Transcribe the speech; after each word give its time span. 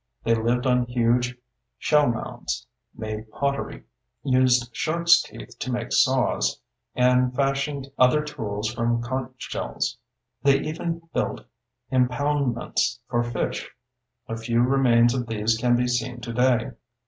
They 0.23 0.33
lived 0.33 0.65
on 0.65 0.85
huge 0.87 1.37
shell 1.77 2.07
mounds, 2.07 2.65
made 2.95 3.29
pottery, 3.29 3.83
used 4.23 4.75
sharks' 4.75 5.21
teeth 5.21 5.59
to 5.59 5.71
make 5.71 5.91
saws, 5.91 6.59
and 6.95 7.35
fashioned 7.35 7.87
other 7.99 8.23
tools 8.23 8.73
from 8.73 9.03
conch 9.03 9.35
shells. 9.37 9.99
They 10.41 10.59
even 10.61 11.03
built 11.13 11.41
impoundments 11.91 12.97
for 13.09 13.21
fish—a 13.23 14.37
few 14.37 14.63
remains 14.63 15.13
of 15.13 15.27
these 15.27 15.55
can 15.55 15.75
be 15.75 15.87
seen 15.87 16.19
today. 16.19 16.71